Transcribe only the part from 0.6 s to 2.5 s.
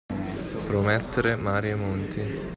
Promettere mare e monti.